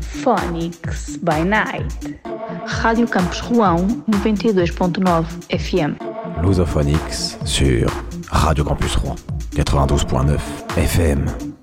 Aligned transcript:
Phonics 0.00 1.18
by 1.22 1.44
Night. 1.44 2.18
Rádio 2.82 3.06
Campus 3.06 3.42
Rouen 3.42 3.86
92.9 4.08 5.24
FM. 5.50 5.96
Lusophonix 6.42 7.38
sur 7.44 7.90
Radio 8.30 8.64
Campus 8.64 8.96
Rouen 8.96 9.16
92.9 9.54 10.38
FM. 10.76 11.57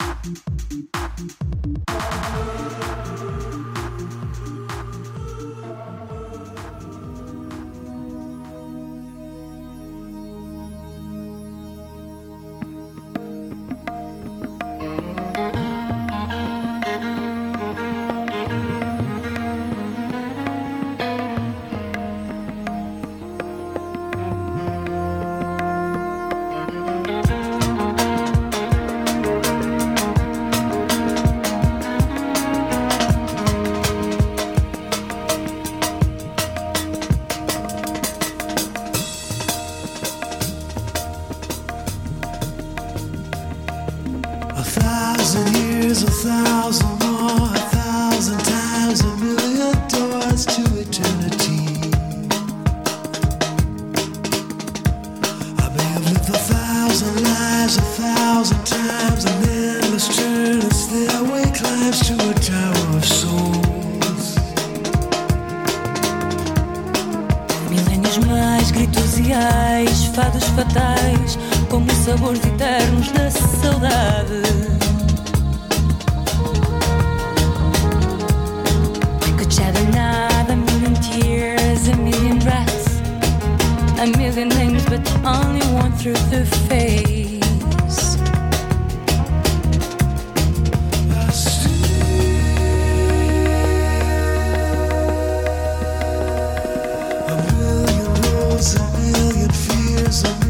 some 100.15 100.44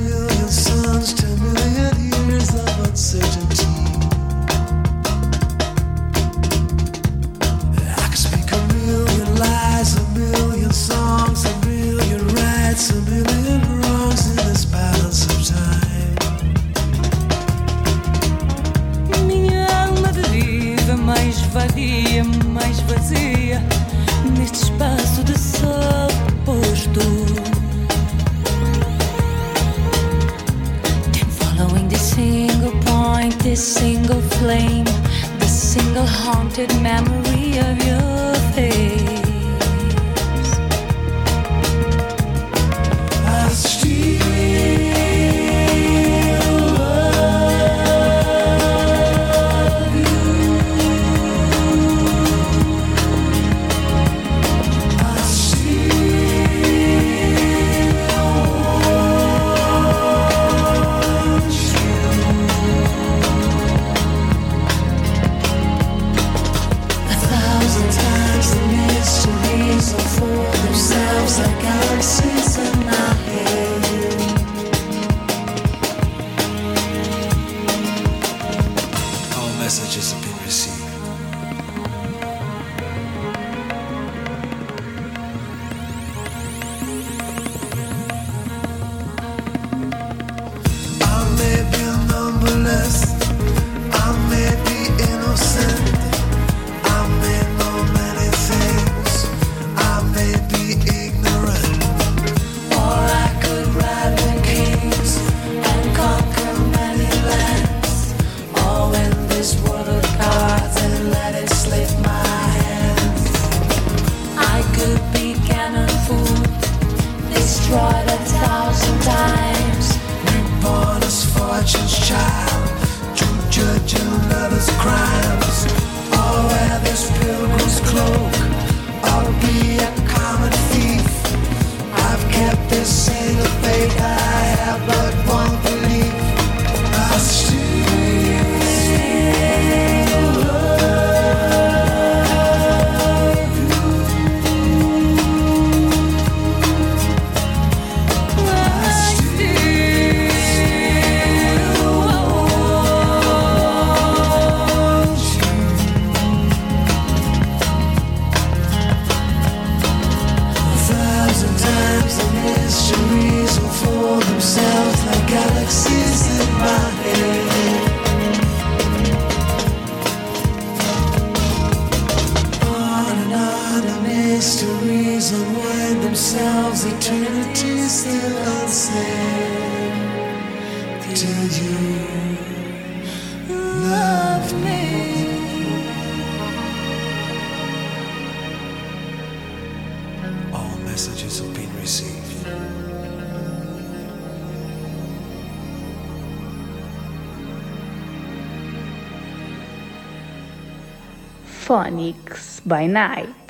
by 202.66 202.88
Night. 202.88 203.45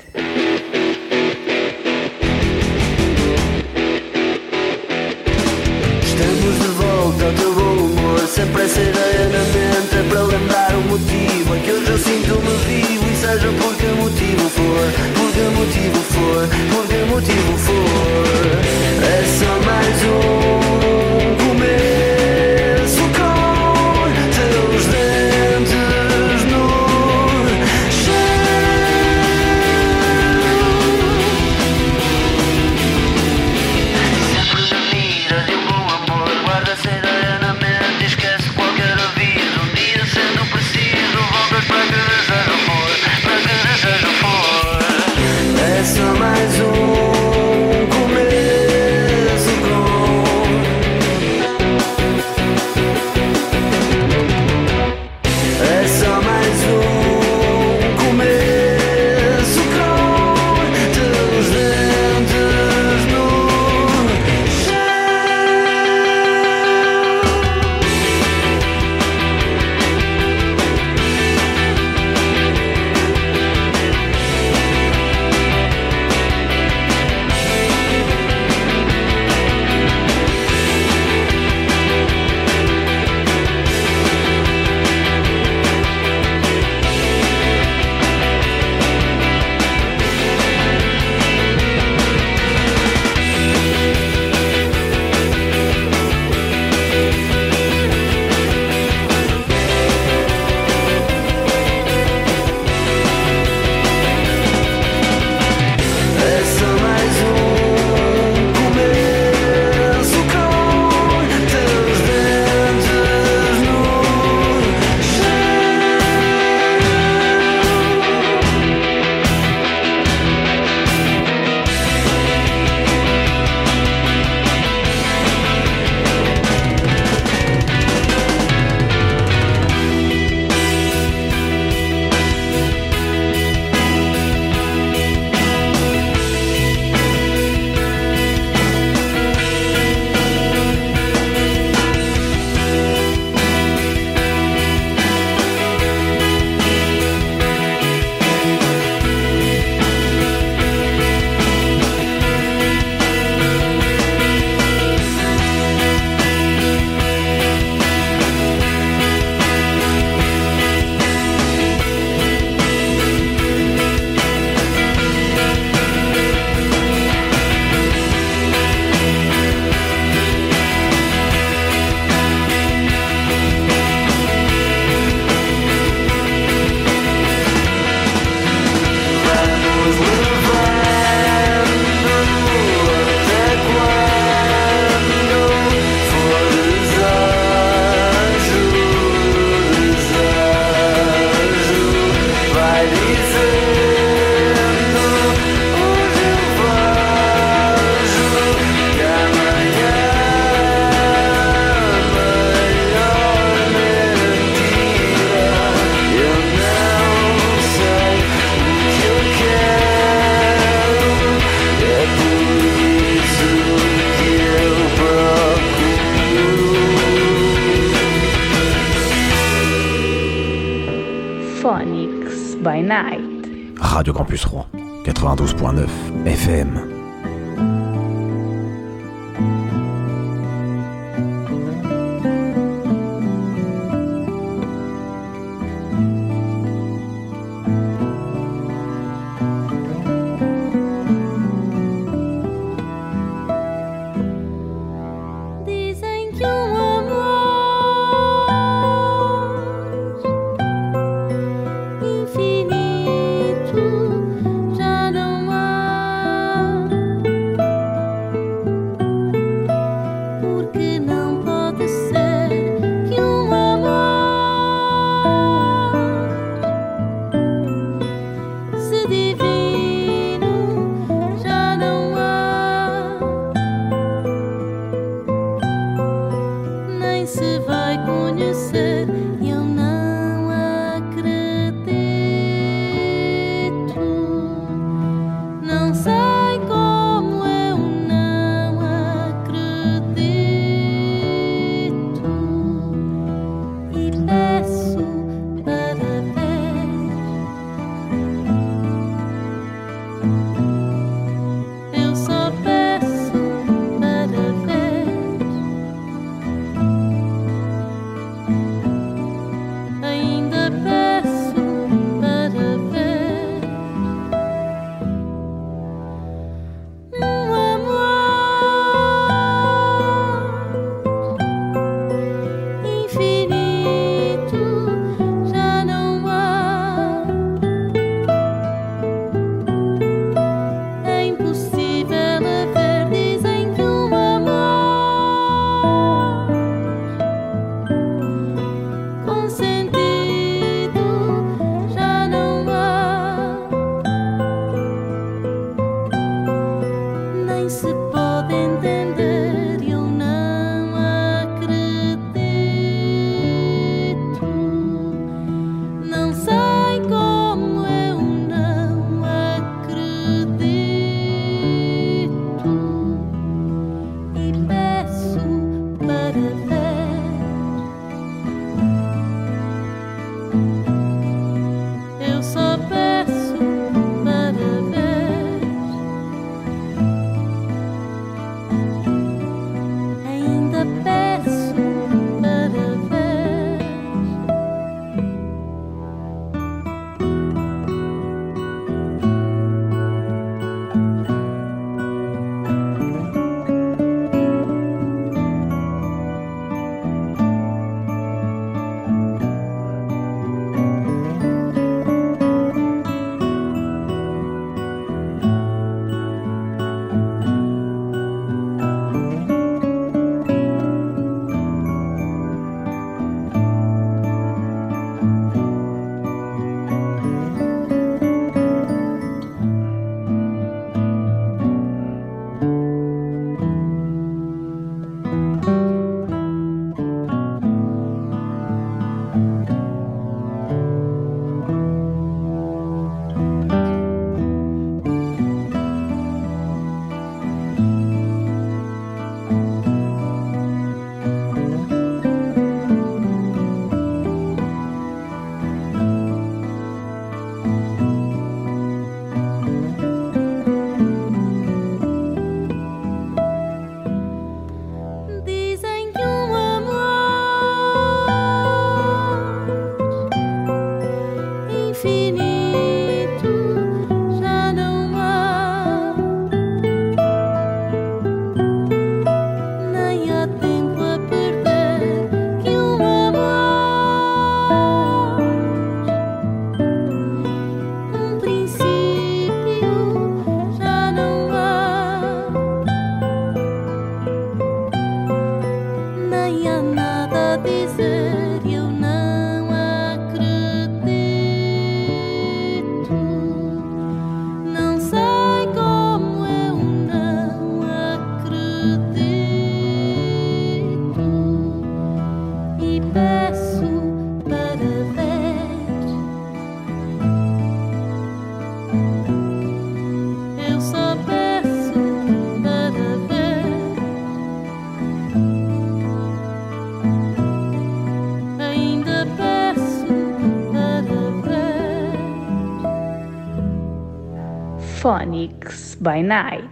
By 526.05 526.21
Night. 526.21 526.69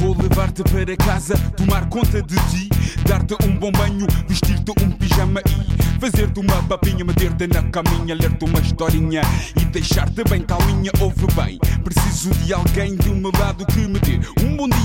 Vou 0.00 0.16
levar-te 0.20 0.64
para 0.64 0.96
casa, 0.96 1.36
tomar 1.56 1.88
conta 1.88 2.20
de 2.20 2.34
ti, 2.34 2.68
dar-te 3.06 3.36
um 3.46 3.56
bom 3.56 3.70
banho, 3.70 4.08
vestir-te 4.26 4.72
um 4.82 4.90
pijama 4.90 5.40
e 5.40 6.00
fazer-te 6.00 6.40
uma 6.40 6.60
papinha, 6.64 7.04
meter-te 7.04 7.46
na 7.46 7.62
caminha, 7.70 8.16
ler-te 8.16 8.44
uma 8.44 8.58
historinha 8.58 9.22
e 9.54 9.64
deixar-te 9.66 10.24
bem 10.24 10.42
calminha. 10.42 10.90
Ouve 10.98 11.26
bem, 11.34 11.58
preciso 11.84 12.30
de 12.44 12.52
alguém 12.52 12.96
do 12.96 13.14
meu 13.14 13.30
lado 13.38 13.64
que 13.66 13.86
me 13.86 14.00
dê 14.00 14.18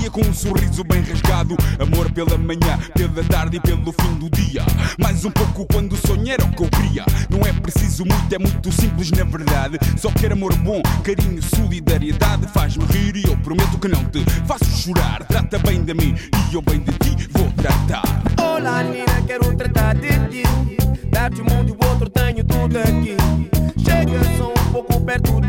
dia 0.06 0.10
com 0.10 0.20
um 0.20 0.34
sorriso 0.34 0.84
bem 0.84 1.02
rasgado. 1.02 1.56
Amor 1.80 2.10
pela 2.12 2.38
manhã, 2.38 2.78
pela 2.94 3.22
tarde 3.24 3.56
e 3.56 3.60
pelo 3.60 3.92
fim 3.92 4.14
do 4.14 4.30
dia. 4.30 4.62
Mais 4.98 5.24
um 5.24 5.30
pouco 5.30 5.66
quando 5.66 5.96
sonho 5.96 6.28
era 6.28 6.44
o 6.44 6.50
que 6.50 6.62
eu 6.62 6.68
queria. 6.68 7.04
Não 7.28 7.40
é 7.40 7.52
preciso 7.52 8.04
muito, 8.04 8.34
é 8.34 8.38
muito 8.38 8.72
simples 8.72 9.10
na 9.10 9.24
verdade. 9.24 9.78
Só 9.96 10.10
quero 10.10 10.34
amor 10.34 10.54
bom, 10.56 10.80
carinho, 11.02 11.42
solidariedade. 11.42 12.46
Faz-me 12.48 12.84
rir 12.86 13.16
e 13.16 13.24
eu 13.24 13.36
prometo 13.38 13.78
que 13.78 13.88
não 13.88 14.04
te 14.04 14.24
faço 14.46 14.64
chorar. 14.64 15.24
Trata 15.24 15.58
bem 15.58 15.82
de 15.82 15.94
mim 15.94 16.14
e 16.50 16.54
eu 16.54 16.62
bem 16.62 16.80
de 16.80 16.92
ti 16.92 17.28
vou 17.32 17.50
tratar. 17.52 18.22
Olá, 18.40 18.82
Nina, 18.82 19.22
quero 19.26 19.54
tratar 19.56 19.94
de 19.94 20.08
ti. 20.28 20.42
Dar-te 21.10 21.40
um 21.40 21.44
mundo 21.44 21.70
e 21.70 21.84
o 21.84 21.88
outro, 21.88 22.08
tenho 22.10 22.44
tudo 22.44 22.78
aqui. 22.78 23.16
Chega 23.84 24.36
só 24.36 24.50
um 24.50 24.72
pouco 24.72 25.00
perto 25.00 25.40
de 25.40 25.45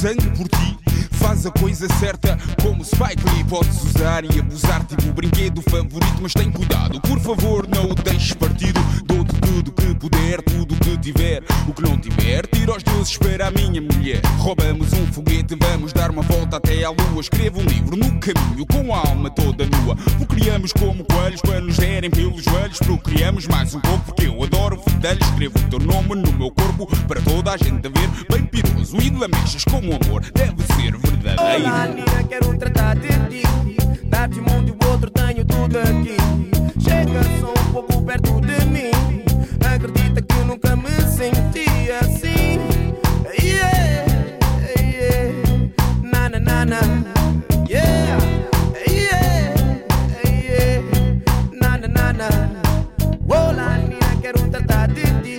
sangue 0.00 0.30
por 0.30 0.48
ti. 0.48 0.78
Faz 1.12 1.44
a 1.44 1.50
coisa 1.50 1.86
certa 1.98 2.38
como 2.62 2.82
Spike 2.82 3.22
Lee. 3.34 3.44
Podes 3.44 3.84
usar 3.84 4.24
e 4.24 4.40
abusar 4.40 4.82
tipo 4.84 5.08
o 5.08 5.12
brinquedo 5.12 5.60
favorito 5.62 6.18
Mas 6.22 6.32
tem 6.32 6.50
cuidado, 6.50 7.00
por 7.00 7.20
favor 7.20 7.68
não 7.68 7.90
o 7.90 7.94
deixes 7.94 8.32
partido. 8.32 8.80
Dou-te 9.04 9.34
tudo 9.40 9.72
que 9.72 9.94
puder, 9.94 10.40
tudo 10.42 10.74
que 10.76 10.96
tiver. 10.96 11.42
O 11.68 11.74
que 11.74 11.82
não 11.82 11.98
tiver, 11.98 12.46
tira 12.46 12.74
os 12.74 12.82
deuses 12.82 13.18
para 13.18 13.48
a 13.48 13.50
minha 13.50 13.82
mulher. 13.82 14.22
Roubamos 14.38 14.90
um 14.94 15.06
foguete, 15.12 15.54
vamos 15.60 15.92
dar 15.92 16.10
uma 16.10 16.22
volta 16.22 16.56
até 16.56 16.82
à 16.82 16.90
lua. 16.90 17.20
Escrevo 17.20 17.60
um 17.60 17.64
livro 17.64 17.96
no 17.96 18.18
caminho 18.20 18.64
com 18.66 18.94
a 18.94 19.06
alma 19.06 19.28
toda 19.28 19.66
nua. 19.66 19.96
O 20.18 20.26
criamos 20.26 20.72
como 20.72 21.04
coelhos 21.04 21.42
para 21.42 21.60
nos 21.60 21.76
derem 21.76 22.10
pelos 22.10 22.42
joelhos. 22.42 22.78
Procriamos 22.78 23.46
mais 23.46 23.74
um 23.74 23.80
pouco 23.80 24.06
porque 24.06 24.26
eu 24.26 24.42
adoro 24.42 24.80
fidelhos 24.88 25.28
Escrevo 25.28 25.58
o 25.58 25.62
teu 25.68 25.78
nome 25.78 26.14
no 26.14 26.32
meu 26.38 26.50
corpo 26.50 26.86
para 27.06 27.20
toda 27.20 27.52
a 27.52 27.56
gente 27.58 27.88
ver. 27.88 28.08
Bem 28.30 28.44
piroso 28.90 28.96
e 29.00 29.10
lamechas 29.10 29.64
como 29.64 29.92
amor 29.94 30.22
deve 30.34 30.62
ser 30.74 30.96
verdadeiro 30.96 31.64
Olá, 31.64 31.86
Nina, 31.86 32.24
quero 32.28 32.56
tratar 32.58 32.96
de 32.96 33.08
ti. 33.28 33.42
Dar-te 34.04 34.40
um 34.40 34.42
mundo 34.42 34.68
e 34.68 34.84
o 34.84 34.90
outro, 34.90 35.10
tenho 35.10 35.44
tudo 35.44 35.78
aqui. 35.78 36.16
Chega 36.82 37.22
só 37.40 37.52
um 37.52 37.72
pouco 37.72 38.02
perto 38.02 38.40
de 38.40 38.64
mim. 38.66 38.90
Acredita 39.64 40.20
que 40.20 40.34
eu 40.34 40.44
nunca 40.44 40.74
me 40.76 40.90
senti 41.02 41.90
assim. 41.92 42.58
Yeah, 43.42 44.06
yeah. 44.80 45.70
Na, 46.02 46.28
na, 46.28 46.40
na, 46.40 46.64
na. 46.64 46.80
Yeah, 47.68 48.18
yeah, 48.88 49.54
yeah. 50.24 50.82
Na, 51.52 51.78
na, 51.78 51.88
na, 51.88 52.12
na. 52.12 52.28
Olá, 53.28 53.78
Nina, 53.78 54.16
quero 54.20 54.48
tratar 54.48 54.88
de 54.88 55.02
ti. 55.22 55.36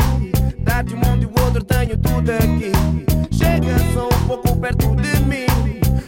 Dar-te 0.60 0.94
um 0.94 0.98
mundo 0.98 1.24
e 1.24 1.26
o 1.26 1.44
outro, 1.44 1.64
tenho 1.64 1.98
tudo 1.98 2.32
aqui. 2.32 3.11
Chega 3.72 3.94
só 3.94 4.08
um 4.08 4.28
pouco 4.28 4.56
perto 4.58 4.96
de 4.96 5.20
mim. 5.22 5.46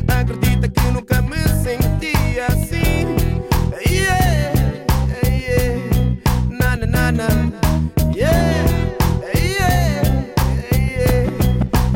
Acredita 0.07 0.67
que 0.67 0.81
nunca 0.91 1.21
me 1.21 1.37
senti 1.63 2.13
assim. 2.41 3.15
Yeah, 3.89 4.51
yeah. 5.23 5.79
Na, 6.49 6.75
na, 6.75 6.85
na, 6.85 7.11
na. 7.11 7.27
Yeah, 8.13 8.65
yeah, 9.33 10.01
yeah. 10.73 11.31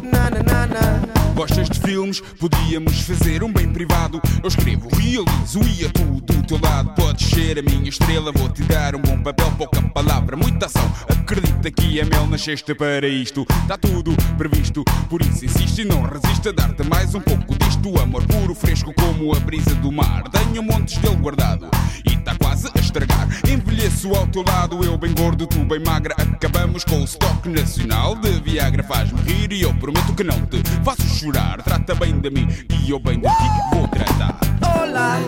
Na, 0.03 0.29
na, 0.29 0.43
na, 0.43 0.67
na. 0.67 1.01
Gostas 1.36 1.67
de 1.67 1.79
filmes? 2.07 2.21
Podíamos 2.39 3.01
fazer 3.01 3.43
um 3.43 3.51
bem 3.51 3.71
privado. 3.71 4.21
Eu 4.41 4.47
escrevo, 4.47 4.89
realizo 4.89 5.59
e 5.61 5.85
atuo 5.85 6.21
do 6.21 6.43
teu 6.43 6.59
lado. 6.61 6.93
Podes 6.95 7.29
ser 7.29 7.59
a 7.59 7.61
minha 7.61 7.89
estrela, 7.89 8.31
vou-te 8.31 8.63
dar 8.63 8.95
um 8.95 9.01
bom 9.01 9.17
papel, 9.19 9.51
pouca 9.57 9.81
palavra, 9.81 10.35
muita 10.35 10.65
ação. 10.67 10.91
Acredita 11.09 11.69
que 11.71 11.99
é 11.99 12.05
mel, 12.05 12.27
nasceste 12.27 12.73
para 12.73 13.07
isto. 13.07 13.45
Está 13.61 13.77
tudo 13.77 14.15
previsto, 14.37 14.83
por 15.09 15.21
isso 15.21 15.45
insiste 15.45 15.79
e 15.79 15.85
não 15.85 16.01
resiste 16.03 16.49
a 16.49 16.51
dar-te 16.51 16.83
mais 16.87 17.13
um 17.13 17.21
pouco 17.21 17.55
disto. 17.57 17.99
Amor 17.99 18.23
puro, 18.25 18.55
fresco 18.55 18.93
como 18.93 19.35
a 19.35 19.39
brisa 19.39 19.75
do 19.75 19.91
mar. 19.91 20.23
Tenho 20.29 20.63
montes 20.63 20.97
dele 20.97 21.15
guardado 21.17 21.69
e 22.05 22.13
está 22.13 22.35
quase 22.35 22.69
a 22.75 22.79
estragar. 22.79 23.27
Envelheço 23.47 24.13
ao 24.13 24.27
teu 24.27 24.43
lado, 24.43 24.83
eu 24.83 24.97
bem 24.97 25.13
gordo, 25.13 25.45
tu 25.47 25.59
bem 25.65 25.79
magra. 25.79 26.15
Acabamos 26.17 26.83
com 26.83 27.01
o 27.01 27.03
estoque 27.03 27.49
nacional 27.49 28.15
de 28.15 28.31
Viagra. 28.41 28.83
Faz-me 28.83 29.19
rir 29.21 29.51
e 29.51 29.61
eu 29.61 29.73
prometo 29.75 30.13
que 30.13 30.23
não 30.23 30.45
te 30.45 30.61
faço 30.83 31.01
chorar. 31.17 31.61
Trata 31.63 31.95
bem 32.00 32.20
de 32.20 32.30
mim 32.30 32.48
e 32.70 32.92
eu 32.92 33.00
bem 33.00 33.20
de 33.20 33.27
ti 33.27 33.34
vou 33.74 33.88
tratar. 33.88 34.39
Olá, 34.62 35.20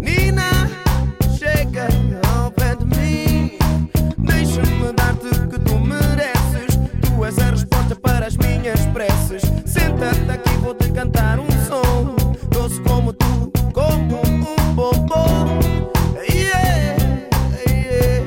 Nina, 0.00 0.68
chega 1.38 1.86
ao 2.34 2.50
pé 2.50 2.74
de 2.74 2.84
mim. 2.84 3.52
Deixa-me 4.18 4.92
dar-te 4.94 5.26
o 5.26 5.48
que 5.48 5.58
tu 5.60 5.78
mereces. 5.78 6.76
Tu 7.00 7.24
és 7.24 7.38
a 7.38 7.50
resposta 7.50 7.94
para 7.94 8.26
as 8.26 8.36
minhas 8.36 8.80
preces. 8.86 9.42
Senta-te 9.64 10.30
aqui, 10.30 10.56
vou-te 10.60 10.90
cantar 10.90 11.38
um 11.38 11.48
som. 11.68 12.16
Doce 12.50 12.80
como 12.80 13.12
tu, 13.12 13.52
como 13.72 14.22
um 14.26 14.74
bombom. 14.74 15.60
Yeah, 16.28 16.96
yeah. 17.68 18.24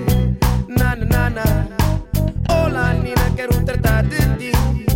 Na, 0.70 0.96
na, 0.96 1.30
na. 1.30 1.44
Olá, 2.50 2.94
Nina, 2.94 3.32
quero 3.36 3.62
tratar 3.66 4.04
de 4.04 4.18
ti. 4.38 4.52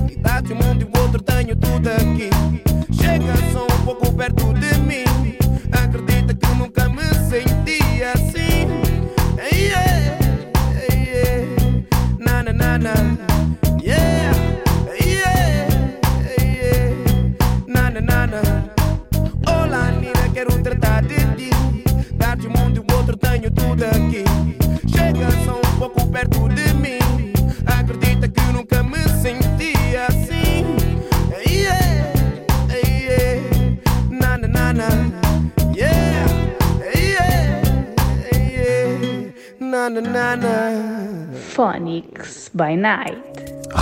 E 0.09 0.15
dar-te 0.15 0.53
um 0.53 0.55
mundo 0.55 0.81
e 0.81 0.85
o 0.85 1.01
outro, 1.01 1.21
tenho 1.21 1.55
tudo 1.57 1.89
aqui. 1.89 2.29
Chega 4.19 4.33
só 4.37 4.49
um 4.49 4.58
Phonics 41.55 42.49
by 42.55 42.75
Night. 42.75 43.17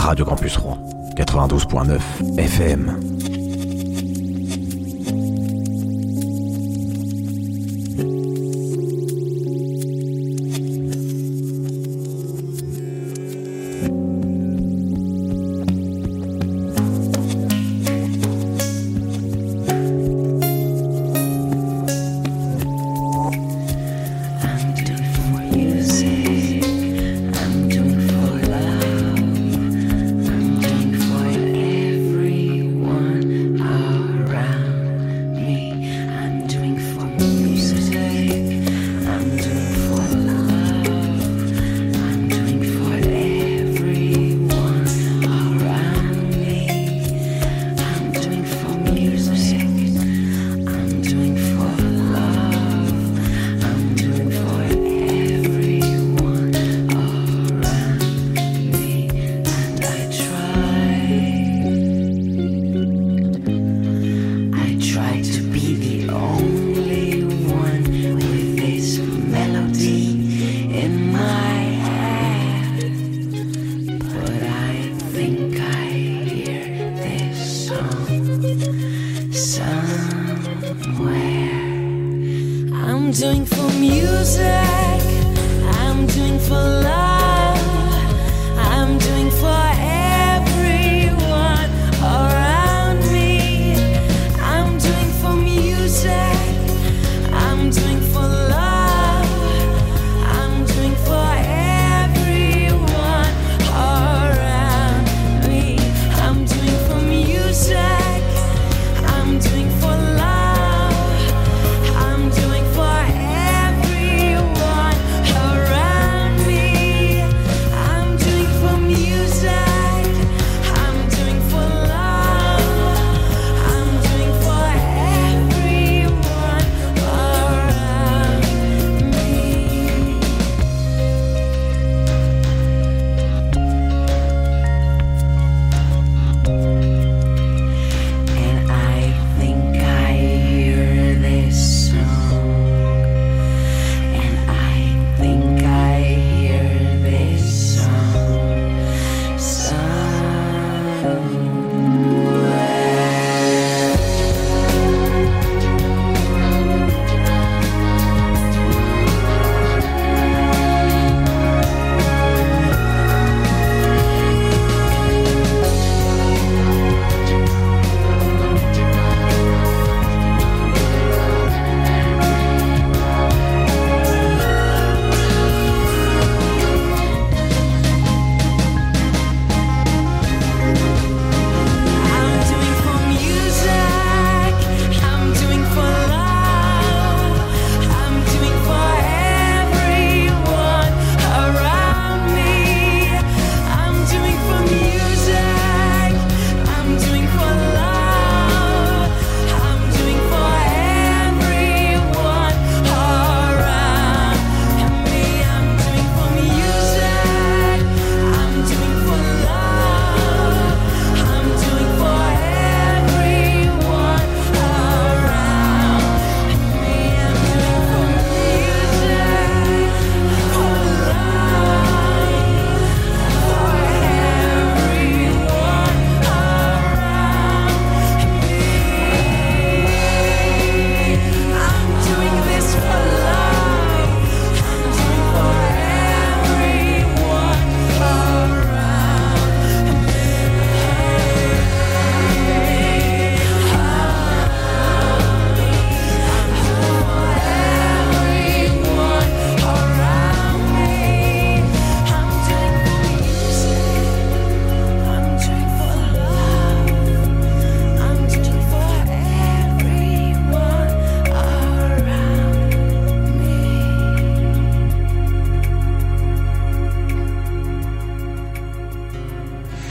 Radio 0.08 0.26
Campus 0.26 0.58
Rouen, 0.58 0.78
92.9 1.16 2.00
FM. 2.38 3.17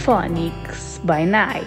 Phonics 0.07 1.01
by 1.03 1.27
Night. 1.27 1.67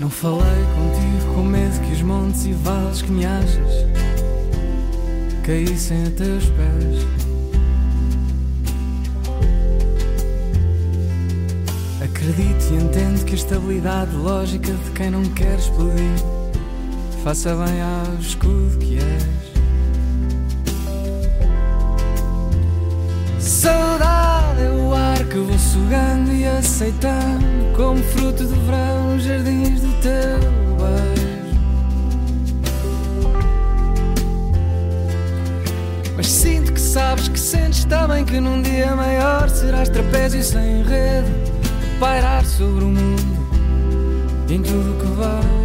Não 0.00 0.10
falei 0.10 0.40
contigo 0.74 1.34
com 1.36 1.42
medo 1.44 1.80
que 1.86 1.92
os 1.92 2.02
montes 2.02 2.46
e 2.46 2.52
vales 2.52 3.02
que 3.02 3.12
me 3.12 3.24
achas 3.24 3.86
caíssem 5.46 6.02
a 6.02 6.10
teus 6.10 6.46
pés. 6.46 7.06
Acredito 12.02 12.72
e 12.72 12.74
entendo 12.74 13.24
que 13.24 13.34
a 13.34 13.36
estabilidade 13.36 14.16
lógica 14.16 14.72
de 14.72 14.90
quem 14.90 15.12
não 15.12 15.22
quer 15.26 15.56
explodir 15.56 16.41
faça 17.22 17.54
bem 17.54 17.80
ao 17.80 18.14
escudo 18.20 18.78
que 18.78 18.98
és. 18.98 19.42
Saudade 23.38 24.62
é 24.62 24.70
o 24.70 24.92
ar 24.92 25.24
que 25.26 25.38
vou 25.38 25.58
sugando 25.58 26.32
e 26.32 26.44
aceitando 26.46 27.44
como 27.76 28.02
fruto 28.02 28.44
de 28.44 28.54
verão 28.54 29.16
os 29.16 29.22
jardins 29.22 29.80
do 29.80 29.92
teu 30.00 30.38
beijo. 30.78 31.60
Mas 36.16 36.26
sinto 36.26 36.72
que 36.72 36.80
sabes 36.80 37.28
que 37.28 37.38
sentes 37.38 37.84
também 37.84 38.24
que 38.24 38.40
num 38.40 38.60
dia 38.62 38.96
maior 38.96 39.48
serás 39.48 39.88
trapézio 39.88 40.42
sem 40.42 40.80
enredo, 40.80 41.30
pairar 42.00 42.44
sobre 42.44 42.84
o 42.84 42.88
mundo 42.88 43.42
em 44.48 44.60
tudo 44.60 44.98
que 44.98 45.06
vais. 45.14 45.61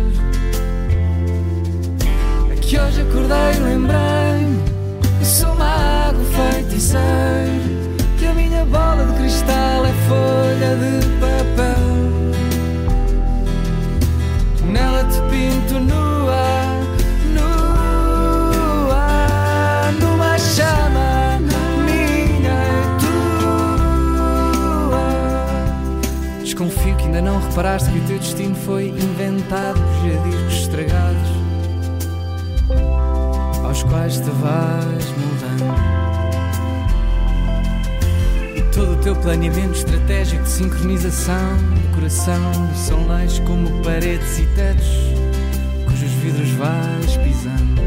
Hoje 2.80 3.02
acordei 3.02 3.54
e 3.56 3.60
lembrei-me 3.60 4.78
sou 5.28 5.54
mago 5.56 6.24
feiticeiro, 6.24 7.02
que 8.18 8.26
a 8.26 8.34
minha 8.34 8.63
bola 8.66 9.06
de 9.06 9.13
cristal 9.20 9.86
é 9.86 9.94
folha 10.08 10.76
de 10.78 11.06
papel. 11.20 11.84
Nela 14.72 15.04
te 15.04 15.20
pinto 15.30 15.80
nua, 15.82 16.63
nua, 17.34 19.06
numa 20.00 20.40
chama 20.40 21.40
minha 21.86 22.60
e 22.74 23.00
tua. 24.90 25.08
Desconfio 26.42 26.96
que 26.96 27.04
ainda 27.04 27.22
não 27.22 27.40
reparaste 27.42 27.90
que 27.92 28.00
o 28.00 28.04
teu 28.04 28.18
destino 28.20 28.56
foi 28.56 28.88
inventado 28.90 29.80
por 29.80 30.10
jadiscos 30.10 30.54
estragados, 30.54 31.37
aos 33.78 33.84
quais 33.84 34.20
te 34.20 34.30
vais 34.30 35.06
mudando. 35.18 35.76
E 38.56 38.62
todo 38.74 38.94
o 38.94 38.96
teu 38.98 39.16
planeamento 39.16 39.78
estratégico 39.78 40.44
de 40.44 40.50
sincronização 40.50 41.58
do 41.58 41.96
coração 41.96 42.52
são 42.76 43.08
leis 43.08 43.40
como 43.40 43.70
paredes 43.84 44.40
e 44.40 44.46
tetos, 44.56 44.88
cujos 45.86 46.12
vidros 46.12 46.50
vais 46.52 47.18
pisando. 47.18 47.82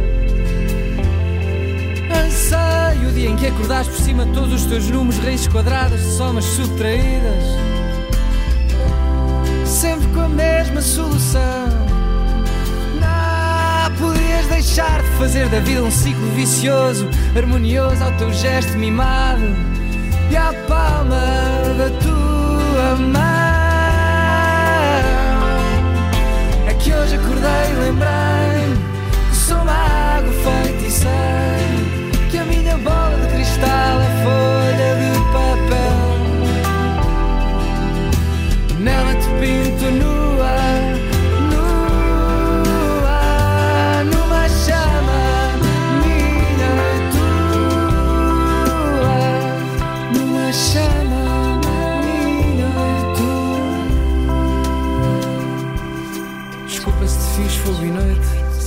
Anseio 2.25 3.09
o 3.09 3.13
dia 3.13 3.31
em 3.31 3.37
que 3.37 3.47
acordares 3.47 3.89
por 3.89 3.99
cima 3.99 4.27
de 4.27 4.33
todos 4.33 4.53
os 4.53 4.67
teus 4.67 4.89
números, 4.89 5.19
raízes 5.19 5.49
quadradas 5.49 6.01
somas 6.01 6.45
subtraídas. 6.45 7.45
com 10.13 10.21
a 10.21 10.29
mesma 10.29 10.81
solução. 10.83 11.90
Deixar 14.61 15.01
de 15.01 15.09
fazer 15.17 15.49
da 15.49 15.59
vida 15.61 15.83
um 15.83 15.91
ciclo 15.91 16.29
vicioso, 16.33 17.09
harmonioso 17.35 18.05
ao 18.05 18.13
teu 18.19 18.31
gesto 18.31 18.77
mimado 18.77 19.57
e 20.31 20.37
à 20.37 20.53
palma 20.69 21.19
da 21.79 21.89
tua 21.99 22.97
mão. 22.97 23.21
É 26.69 26.75
que 26.75 26.93
hoje 26.93 27.17
acordei 27.17 27.71
e 27.71 27.75
lembrei 27.87 28.77
que 29.31 29.37
sou 29.37 29.57
uma 29.57 29.73
água 29.73 30.31
sei 30.91 32.29
que 32.31 32.37
a 32.37 32.45
minha 32.45 32.77
bola 32.77 33.17
de 33.17 33.33
cristal 33.33 33.99
é 34.03 34.23
folha 34.23 34.60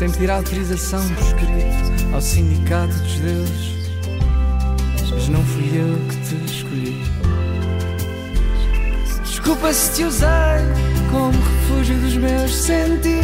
sem 0.04 0.12
pedir 0.12 0.32
autorização 0.32 1.08
por 1.12 1.24
escrito 1.24 2.14
ao 2.14 2.20
sindicato 2.20 2.94
dos 2.94 3.20
deuses, 3.20 3.90
mas 5.10 5.30
não 5.30 5.42
fui 5.46 5.72
eu 5.76 5.98
que 6.10 6.16
te 6.18 6.36
escolhi. 6.52 7.02
Desculpa 9.24 9.72
se 9.72 9.96
te 9.96 10.04
usei 10.04 10.28
como 11.10 11.32
refúgio 11.32 11.96
dos 12.00 12.18
meus 12.18 12.54
sentidos, 12.54 13.24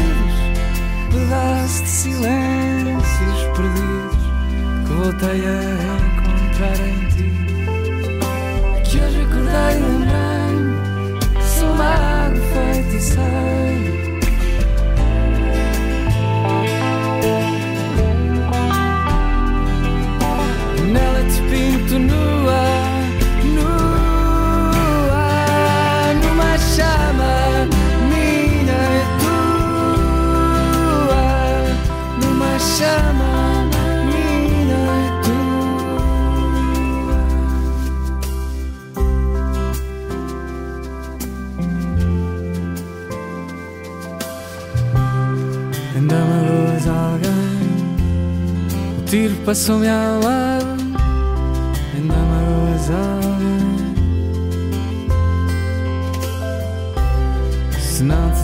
pedaço 1.11 1.83
de 1.83 1.89
silêncios 1.89 3.41
perdidos 3.57 4.17
que 4.87 4.93
voltei 4.93 5.45
a 5.47 5.61
encontrar 6.15 6.79
em 6.87 6.99
ti. 7.09 7.27
Que 8.89 8.97
hoje 9.01 9.21
acordei 9.21 9.75
e 9.75 9.81
lembrei 9.81 11.35
que 11.35 11.59
sou 11.59 11.71
uma 11.73 11.83
água 11.83 12.41
feita 12.53 12.79
pinto 21.89 21.99
nua, 21.99 22.61
numa 26.21 26.57
chama 26.57 27.33
minha 28.09 28.81
e 28.95 29.05
tua, 29.19 30.55
numa 32.21 32.53
chama 32.59 33.31
minha 34.05 34.83
e 35.05 35.09
tua. 35.23 35.39
Ainda 45.95 46.15
magoas 46.15 46.85
alguém 46.87 47.73
O 48.99 49.01
tiro 49.05 49.35
passou-me 49.45 49.87
ao 49.87 50.19
lado 50.21 50.78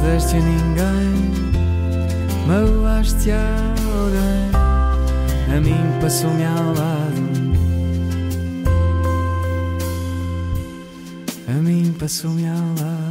deste 0.05 0.35
ninguém 0.35 1.33
Magoaste 2.47 3.31
alguém 3.31 4.51
A 5.55 5.59
mim 5.59 5.99
passou-me 6.01 6.43
ao 6.45 6.73
lado 6.73 7.25
A 11.47 11.53
mim 11.53 11.93
passou-me 11.99 12.47
ao 12.47 12.55
lado 12.55 13.05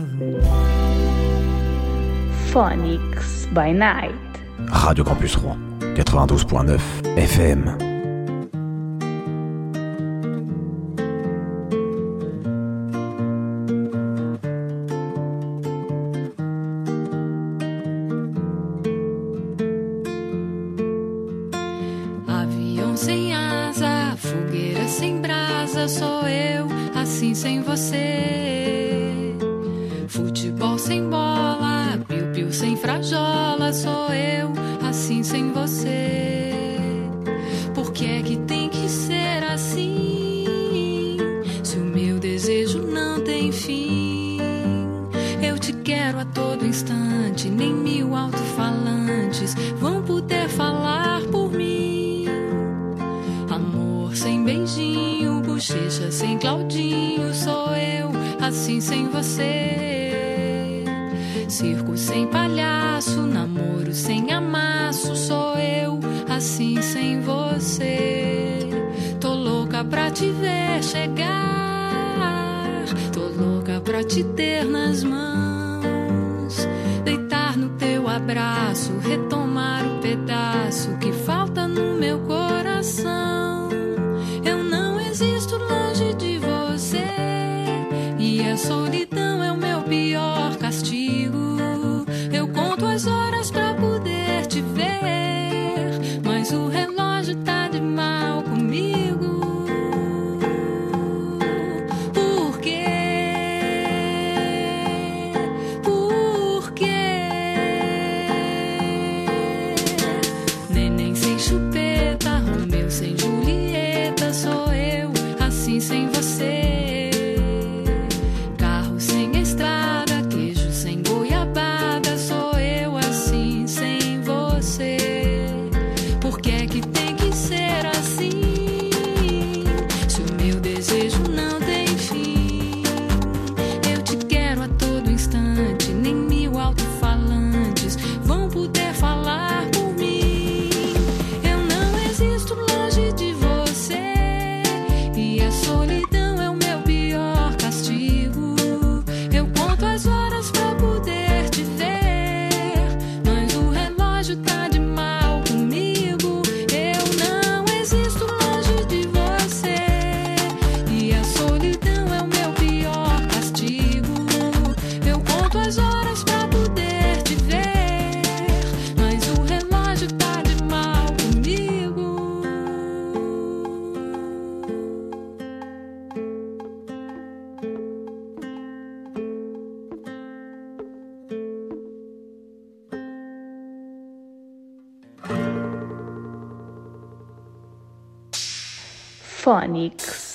Phonics 2.52 3.48
by 3.50 3.72
Night. 3.72 4.14
Radio 4.70 5.04
Campus 5.04 5.34
Rouen, 5.34 5.58
92.9 5.96 6.78
FM. 7.26 7.83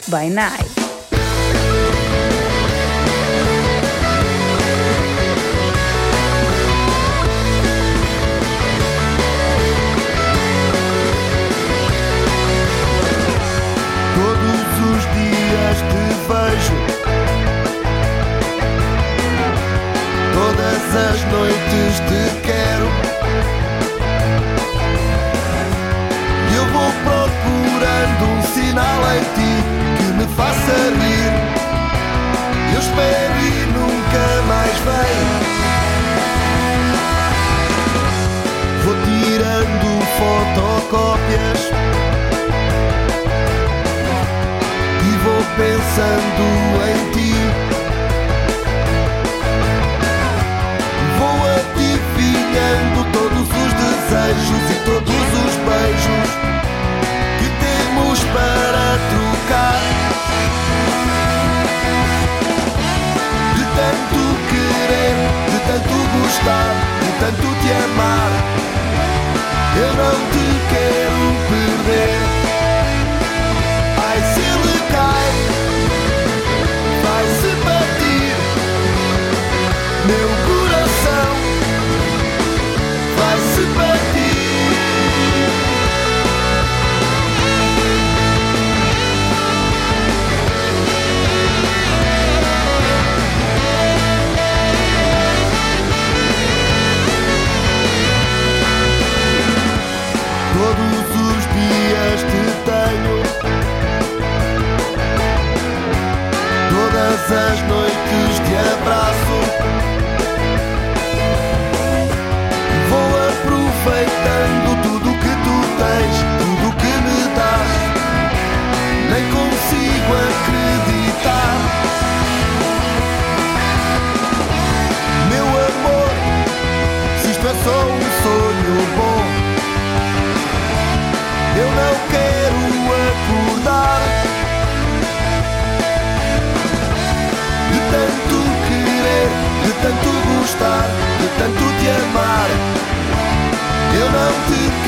by 0.10 0.28
night. 0.28 0.68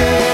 け 0.01 0.30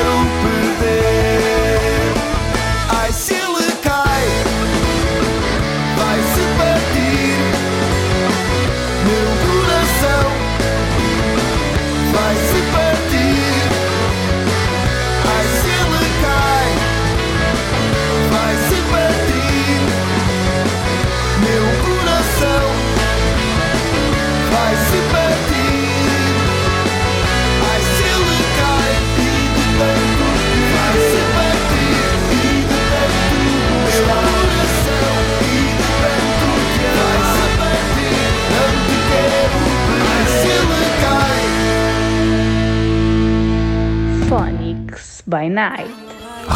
by 45.27 45.47
Night. 45.47 45.91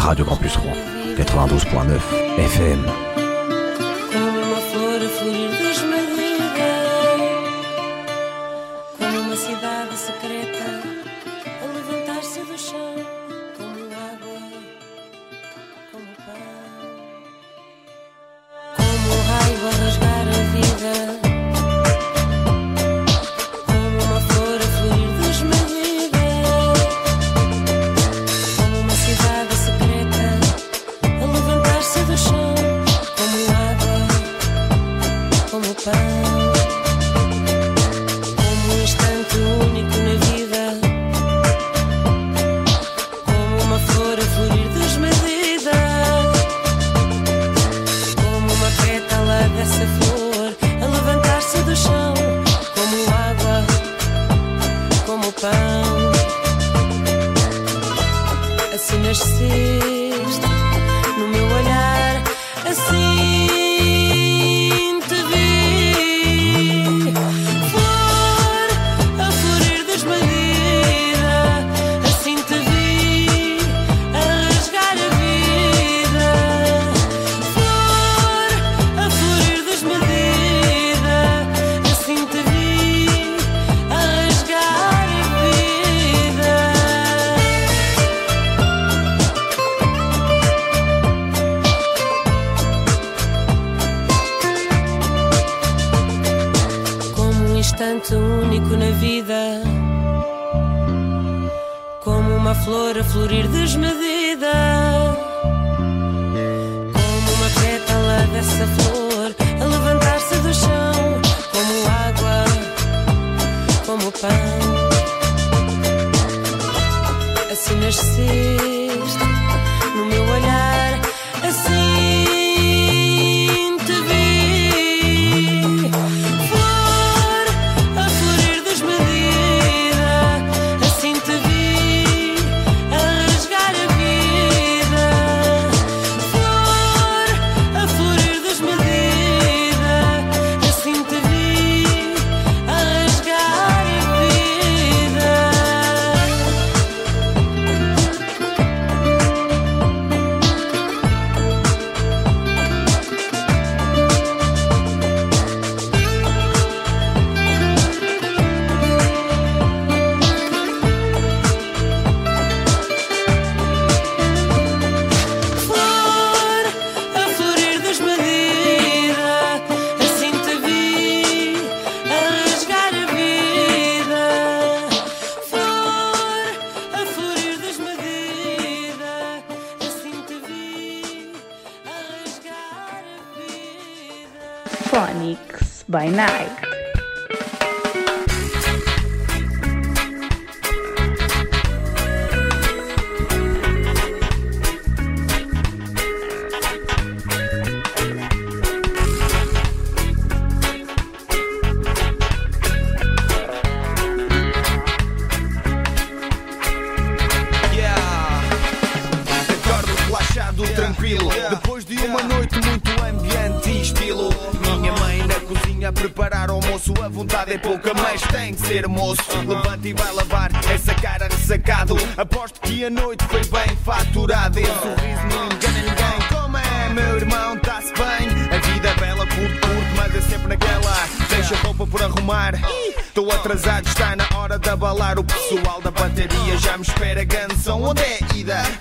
Radio 0.06 0.24
Campus 0.24 0.56
Rouen, 0.56 0.76
92.9 1.16 2.00
FM. 2.38 3.11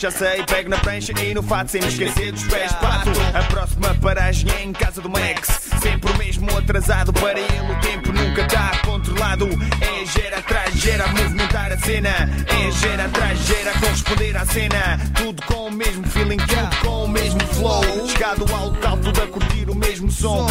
Já 0.02 0.10
sei, 0.10 0.44
pego 0.48 0.68
na 0.68 0.80
prancha 0.80 1.14
e 1.22 1.32
no 1.32 1.44
fato 1.44 1.70
Sem 1.70 1.80
me 1.80 1.88
esquecer 1.88 2.32
dos 2.32 2.44
pés, 2.46 2.72
pato 2.72 3.12
A 3.36 3.44
próxima 3.44 3.94
paragem 4.02 4.50
é 4.52 4.64
em 4.64 4.74
casa 4.74 5.00
do 5.00 5.08
Max 5.08 5.70
Sempre 5.80 6.12
o 6.12 6.18
mesmo 6.18 6.58
atrasado 6.58 7.14
Para 7.14 7.40
ele 7.40 7.72
o 7.72 7.80
tempo 7.82 8.12
nunca 8.12 8.42
está 8.42 8.72
controlado. 8.84 9.48
É 9.82 10.06
gera 10.06 10.38
atrás, 10.38 10.74
gera 10.76 11.08
movimentar 11.08 11.72
a 11.72 11.78
cena. 11.78 12.10
É 12.10 12.72
gera 12.72 13.06
atrás, 13.06 13.40
gera 13.40 13.72
corresponder 13.80 14.38
à 14.38 14.46
cena. 14.46 15.00
Tudo 15.16 15.42
com 15.44 15.68
o 15.68 15.72
mesmo 15.72 16.06
feeling, 16.08 16.38
tudo 16.38 16.78
com 16.82 17.04
o 17.06 17.08
mesmo 17.08 17.40
flow. 17.48 18.08
Chegado 18.08 18.46
ao 18.54 18.70
local, 18.70 18.98
tudo 18.98 19.22
a 19.22 19.28
curtir 19.28 19.70
o 19.70 19.76
mesmo 19.76 20.12
som 20.12 20.48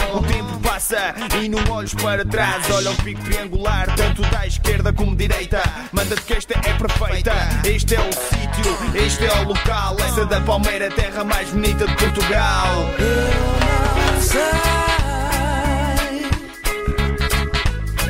E 1.41 1.49
não 1.49 1.59
olhos 1.73 1.95
para 1.95 2.25
trás. 2.25 2.69
Olha 2.71 2.91
o 2.91 2.97
pico 2.97 3.23
triangular, 3.23 3.95
tanto 3.95 4.23
da 4.23 4.47
esquerda 4.47 4.93
como 4.93 5.15
direita. 5.15 5.63
Manda-te 5.93 6.23
que 6.23 6.35
esta 6.35 6.55
é 6.55 6.73
perfeita. 6.75 7.33
Este 7.65 7.95
é 7.95 8.01
o 8.01 8.13
sítio, 8.13 9.05
este 9.05 9.25
é 9.25 9.33
o 9.41 9.45
local. 9.45 9.97
Essa 10.01 10.27
da 10.27 10.41
Palmeira, 10.41 10.89
a 10.89 10.91
terra 10.91 11.23
mais 11.25 11.49
bonita 11.51 11.87
de 11.87 11.95
Portugal. 11.95 12.91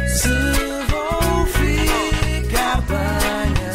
Se 0.09 0.29
vou 0.89 1.47
ficar 1.47 2.81
bem 2.83 3.73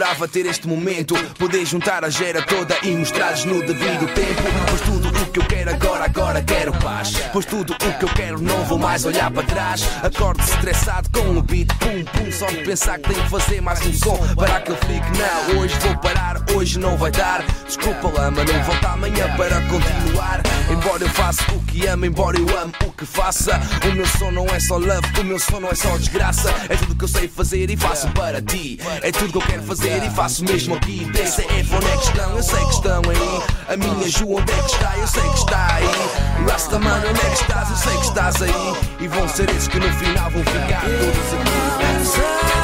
procurava 0.00 0.26
ter 0.26 0.46
este 0.46 0.66
momento 0.66 1.14
Poder 1.38 1.64
juntar 1.66 2.04
a 2.04 2.10
gera 2.10 2.40
toda 2.42 2.76
e 2.82 2.90
mostrar-lhes 2.96 3.44
no 3.44 3.60
devido 3.60 4.06
tempo. 4.14 4.42
Pois 4.68 4.80
tudo 4.80 5.08
o 5.08 5.26
que 5.26 5.38
eu 5.38 5.44
quero 5.44 5.70
agora, 5.70 6.04
agora 6.04 6.42
quero 6.42 6.72
paz. 6.72 7.12
Pois 7.32 7.44
tudo 7.44 7.74
o 7.74 7.98
que 7.98 8.04
eu 8.04 8.08
quero 8.08 8.40
não 8.40 8.64
vou 8.64 8.78
mais 8.78 9.04
olhar 9.04 9.30
para 9.30 9.42
trás. 9.42 9.82
Acordo 10.02 10.42
estressado 10.42 11.08
com 11.10 11.38
o 11.38 11.42
beat, 11.42 11.68
pum 11.78 12.04
pum 12.04 12.32
Só 12.32 12.46
de 12.46 12.62
pensar 12.64 12.98
que 12.98 13.10
tenho 13.10 13.22
que 13.22 13.30
fazer 13.30 13.60
mais 13.60 13.84
um 13.86 13.92
som. 13.92 14.18
Para 14.34 14.60
que 14.60 14.70
eu 14.70 14.76
fique, 14.76 15.18
não, 15.18 15.60
hoje 15.60 15.74
vou 15.80 15.96
parar, 15.98 16.42
hoje 16.54 16.78
não 16.78 16.96
vai 16.96 17.10
dar. 17.10 17.44
Desculpa 17.66 18.08
lá, 18.08 18.30
mas 18.30 18.50
não 18.50 18.62
volto 18.62 18.86
amanhã 18.86 19.36
para 19.36 19.60
continuar 19.62 20.49
Embora 20.70 21.02
eu 21.02 21.08
faça 21.10 21.42
o 21.52 21.60
que 21.64 21.86
amo, 21.86 22.06
embora 22.06 22.38
eu 22.38 22.58
amo 22.58 22.72
o 22.86 22.92
que 22.92 23.04
faça 23.04 23.60
O 23.84 23.94
meu 23.94 24.06
som 24.06 24.30
não 24.30 24.46
é 24.46 24.60
só 24.60 24.76
love, 24.76 25.20
o 25.20 25.24
meu 25.24 25.38
som 25.38 25.60
não 25.60 25.68
é 25.68 25.74
só 25.74 25.96
desgraça. 25.96 26.50
É 26.68 26.76
tudo 26.76 26.94
que 26.94 27.04
eu 27.04 27.08
sei 27.08 27.28
fazer 27.28 27.70
e 27.70 27.76
faço 27.76 28.08
para 28.10 28.40
ti. 28.40 28.78
É 29.02 29.10
tudo 29.10 29.32
que 29.32 29.38
eu 29.38 29.42
quero 29.42 29.62
fazer 29.62 30.02
e 30.04 30.10
faço 30.10 30.44
mesmo 30.44 30.74
aqui. 30.74 31.04
Dessa 31.12 31.42
é 31.42 31.64
onde 31.72 31.86
é 31.86 31.96
que 31.96 32.04
estão, 32.04 32.36
eu 32.36 32.42
sei 32.42 32.64
que 32.64 32.74
estão 32.74 33.02
aí. 33.08 33.74
A 33.74 33.76
minha 33.76 34.08
Ju 34.08 34.32
onde 34.32 34.52
é 34.52 34.62
que 34.62 34.70
está, 34.70 34.96
eu 34.96 35.06
sei 35.06 35.22
que 35.22 35.38
está 35.38 35.74
aí. 35.74 36.48
Rastaman 36.48 37.02
onde 37.08 37.20
é 37.20 37.30
que 37.30 37.42
estás, 37.42 37.70
eu 37.70 37.76
sei 37.76 37.96
que 37.96 38.06
estás 38.06 38.42
aí. 38.42 38.76
E 39.00 39.08
vão 39.08 39.28
ser 39.28 39.50
esses 39.50 39.68
que 39.68 39.78
no 39.78 39.92
final 39.94 40.30
vão 40.30 40.44
ficar 40.44 40.82
todos 40.82 41.34
aqui 41.34 42.59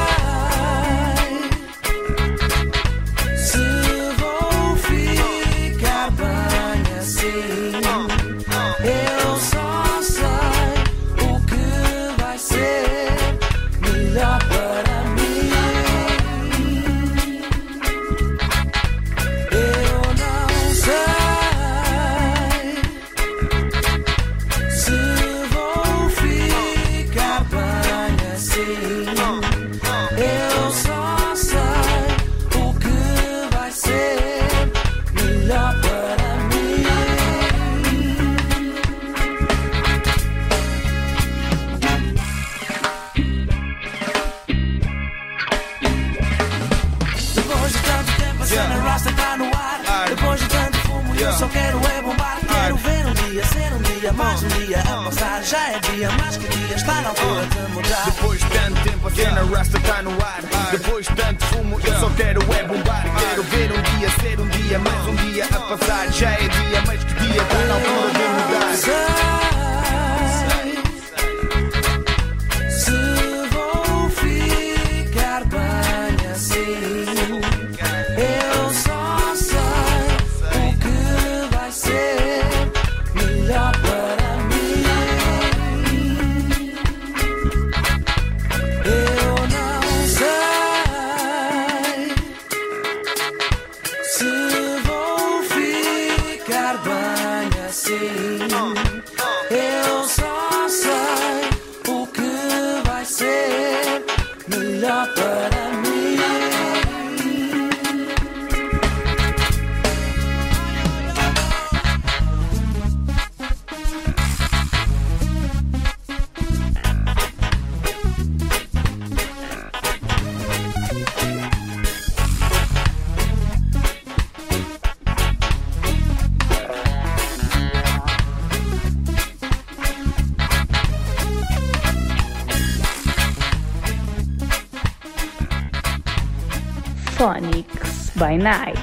by 138.19 138.37
Night. 138.37 138.79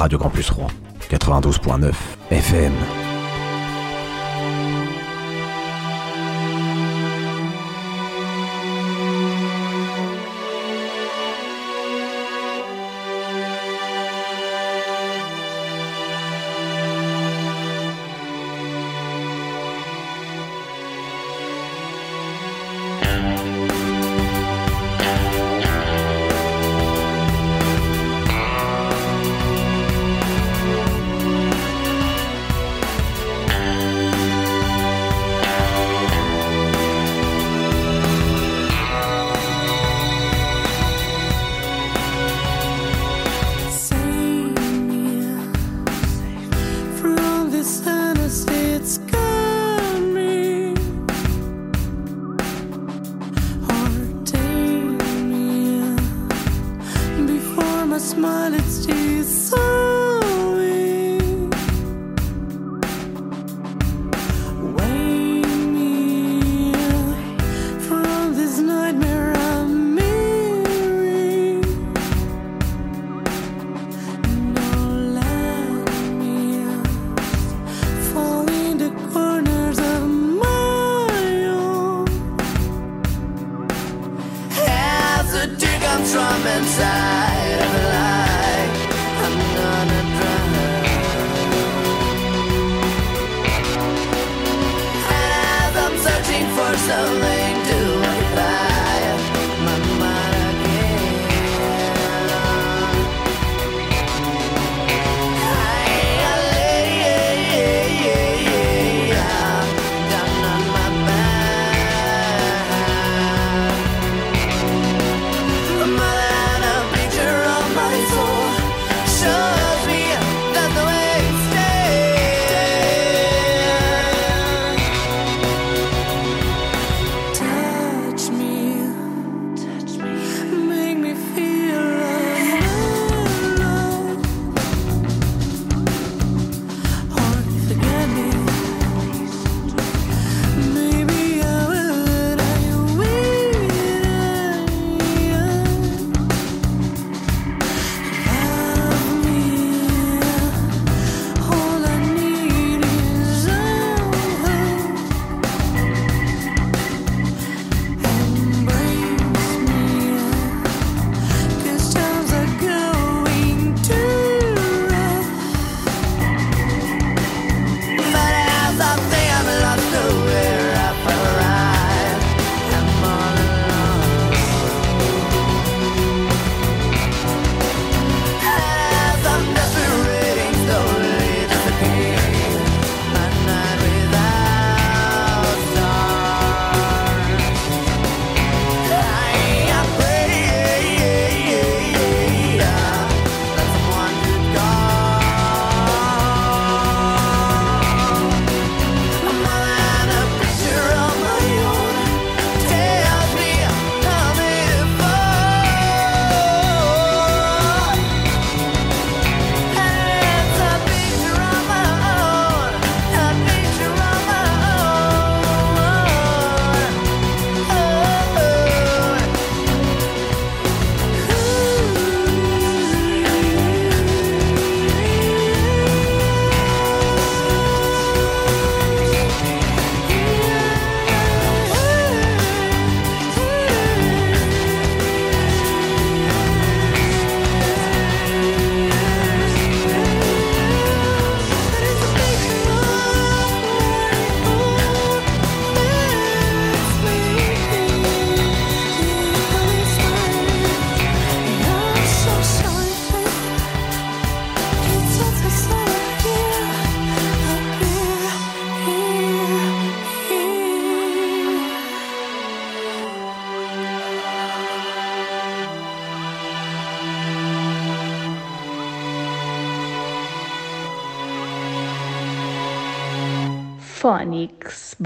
Radio 0.00 0.18
Campus 0.18 0.50
Rouen, 0.50 0.70
92.9 1.08 1.94
FM. 2.30 3.05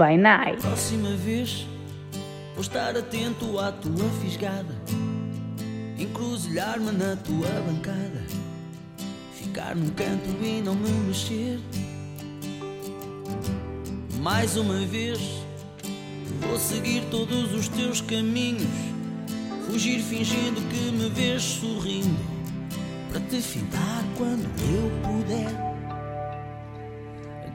By 0.01 0.17
Night. 0.17 0.59
Próxima 0.63 1.15
vez 1.15 1.67
vou 2.53 2.61
estar 2.61 2.97
atento 2.97 3.59
à 3.59 3.71
tua 3.71 4.09
fisgada, 4.19 4.73
encruzilhar-me 5.95 6.91
na 6.91 7.15
tua 7.17 7.47
bancada, 7.67 8.23
ficar 9.35 9.75
num 9.75 9.91
canto 9.91 10.27
e 10.43 10.59
não 10.59 10.73
me 10.73 10.89
mexer. 10.89 11.59
Mais 14.19 14.57
uma 14.57 14.79
vez 14.87 15.19
vou 16.47 16.57
seguir 16.57 17.03
todos 17.11 17.53
os 17.53 17.67
teus 17.67 18.01
caminhos, 18.01 18.65
fugir 19.67 19.99
fingindo 19.99 20.61
que 20.69 20.91
me 20.93 21.09
vês 21.09 21.43
sorrindo, 21.43 22.17
para 23.11 23.19
te 23.19 23.39
fitar 23.39 24.03
quando 24.17 24.49
eu 24.63 24.91
puder. 25.03 25.71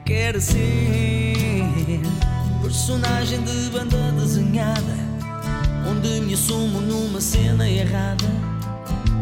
Quero 0.05 0.40
ser 0.40 1.34
personagem 2.67 3.41
de 3.45 3.71
banda 3.71 3.97
desenhada, 4.19 4.97
onde 5.89 6.21
me 6.23 6.35
assumo 6.35 6.81
numa 6.81 7.21
cena 7.21 7.69
errada 7.69 8.25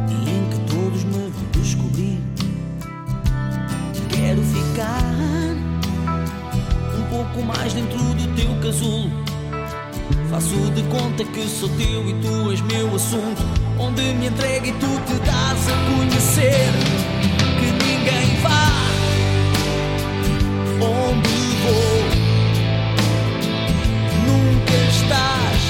e 0.08 0.30
em 0.30 0.48
que 0.48 0.72
todos 0.72 1.04
me 1.04 1.28
vão 1.28 1.50
descobrir. 1.52 2.18
Quero 4.08 4.40
ficar 4.42 5.14
um 6.98 7.02
pouco 7.10 7.42
mais 7.42 7.74
dentro 7.74 7.98
do 7.98 8.34
teu 8.34 8.48
casulo. 8.62 9.10
Faço 10.30 10.56
de 10.74 10.82
conta 10.84 11.22
que 11.24 11.46
sou 11.46 11.68
teu 11.68 12.08
e 12.08 12.14
tu 12.22 12.50
és 12.50 12.62
meu 12.62 12.94
assunto, 12.96 13.42
onde 13.78 14.00
me 14.14 14.28
entregue 14.28 14.70
e 14.70 14.72
tu 14.72 14.88
te 15.04 15.18
dás 15.20 15.68
a 15.68 15.76
conhecer. 15.94 16.72
Que 17.60 17.66
ninguém 17.84 18.40
vá 18.40 18.70
onde 20.80 21.28
vou. 21.62 22.03
Estás 25.04 25.62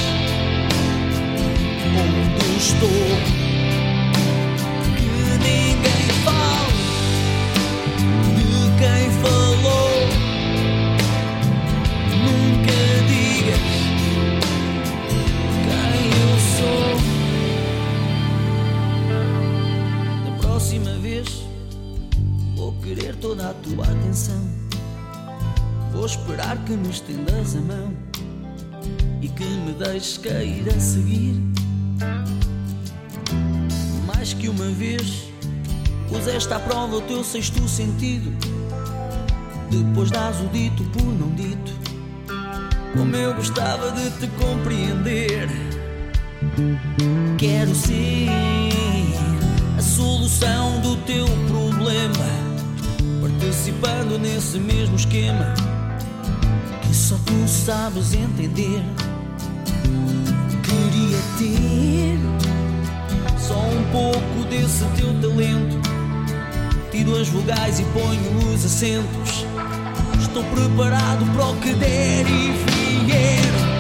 onde 1.99 2.47
estou. 2.57 3.07
Que 4.97 5.13
ninguém 5.43 6.07
fale 6.25 6.83
de 8.37 8.53
quem 8.79 9.05
falou. 9.23 9.95
Nunca 12.25 12.81
digas 13.09 13.75
quem 15.65 15.99
eu 16.23 16.35
sou. 16.57 16.91
Da 20.25 20.33
próxima 20.41 20.93
vez 20.99 21.29
vou 22.57 22.73
querer 22.83 23.15
toda 23.17 23.51
a 23.51 23.55
tua 23.55 23.85
atenção. 23.85 24.43
Vou 25.93 26.07
esperar 26.07 26.57
que 26.65 26.73
me 26.73 26.91
estendas 26.91 27.55
a 27.55 27.61
mão 27.61 28.14
e 29.25 29.29
que 29.29 29.45
me 29.45 29.73
deixes 29.73 30.19
cair 30.19 30.69
a 30.69 30.79
seguir. 30.79 31.35
Mais 34.07 34.35
que 34.35 34.51
uma 34.51 34.69
vez 34.73 35.31
puseste 36.11 36.53
à 36.53 36.61
prova 36.61 36.97
o 36.97 37.01
teu 37.01 37.25
sexto 37.25 37.67
sentido. 37.67 38.31
Depois 39.71 40.11
dás 40.11 40.39
o 40.41 40.49
dito 40.49 40.85
por 40.91 41.07
não 41.07 41.31
dito. 41.31 41.73
Como 42.95 43.17
eu 43.17 43.35
gostava 43.35 43.93
de 43.93 44.11
te 44.11 44.27
compreender. 44.37 45.49
Quero 47.39 47.75
ser 47.75 48.29
a 49.79 49.81
solução 49.81 50.81
do 50.83 50.97
teu 51.05 51.27
problema, 51.49 52.29
participando 53.23 54.19
nesse 54.19 54.59
mesmo 54.59 54.97
esquema 54.97 55.55
que 56.83 56.95
só 56.95 57.17
tu 57.25 57.49
sabes 57.49 58.13
entender. 58.13 58.85
Só 63.39 63.55
um 63.55 63.85
pouco 63.93 64.49
desse 64.49 64.85
teu 64.97 65.13
talento. 65.21 65.81
Tiro 66.91 67.21
as 67.21 67.29
vogais 67.29 67.81
e 67.81 67.85
ponho 67.85 68.53
os 68.53 68.65
acentos. 68.65 69.45
Estou 70.21 70.45
preparado 70.45 71.25
para 71.33 71.47
o 71.47 71.57
que 71.57 71.73
der 71.75 72.27
e 72.27 72.53
vier. 73.07 73.74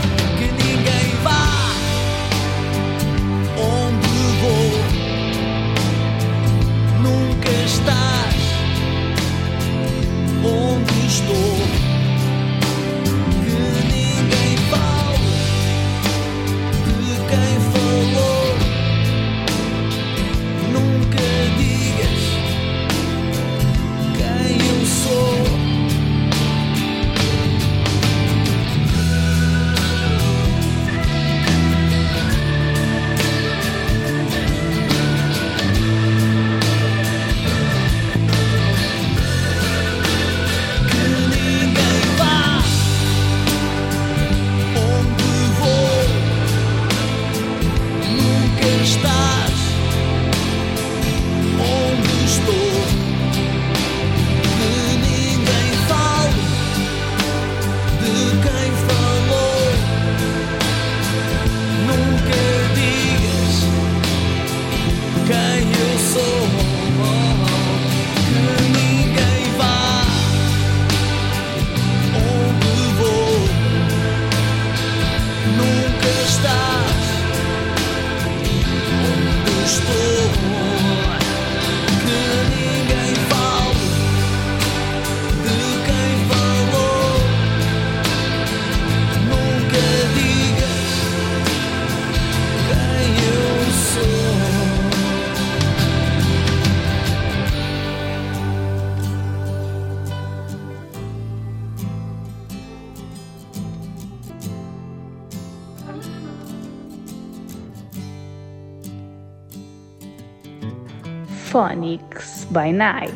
By 112.54 112.70
Night. 112.70 113.12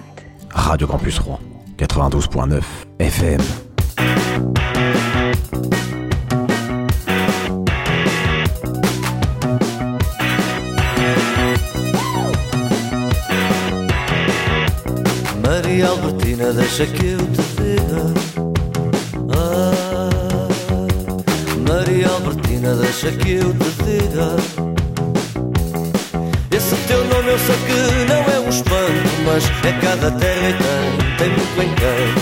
Radio 0.51 0.89
Campus 0.89 1.17
Rouen, 1.19 1.39
92.9 1.77 2.65
FM. 2.99 3.41
Maria 15.41 15.89
Albertina, 15.89 16.53
deixa 16.53 16.85
que 16.87 17.07
eu 17.07 17.19
te 17.19 17.43
diga. 17.63 18.13
Ah, 19.37 20.49
Maria 21.69 22.09
Albertina, 22.09 22.75
deixa 22.75 23.13
que 23.13 23.35
eu 23.35 23.55
te 23.55 23.58
é 29.69 29.73
cada 29.81 30.11
terra 30.13 30.49
e 30.49 30.55
tem, 30.55 30.99
tem 31.19 31.29
muito 31.29 31.63
encanto. 31.63 32.21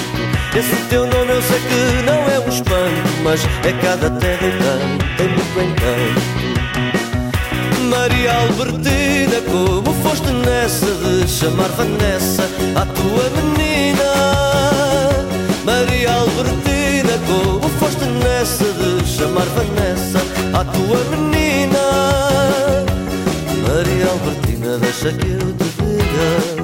Esse 0.56 0.76
teu 0.88 1.06
nome 1.06 1.32
eu 1.32 1.42
sei 1.42 1.60
que 1.60 2.02
não 2.04 2.28
é 2.28 2.40
um 2.40 2.48
espanto, 2.48 3.08
mas 3.22 3.40
é 3.64 3.72
cada 3.82 4.10
terra 4.10 4.46
e 4.46 4.50
tem, 4.50 4.98
tem 5.16 5.28
muito 5.28 5.60
encanto. 5.60 6.20
Maria 7.88 8.32
Albertina, 8.34 9.40
como 9.50 9.94
foste 10.02 10.30
nessa 10.32 10.86
de 10.86 11.28
chamar 11.28 11.68
Vanessa 11.68 12.42
à 12.74 12.84
tua 12.84 13.30
menina? 13.36 14.04
Maria 15.64 16.12
Albertina, 16.12 16.66
chamar 19.06 19.46
Vanessa 19.46 20.18
à 20.52 20.64
tua 20.64 20.98
menina. 21.10 21.78
Maria 23.66 24.08
Albertina, 24.10 24.78
deixa 24.78 25.12
que 25.12 25.28
eu 25.28 25.52
te 25.54 25.64
diga. 25.78 26.55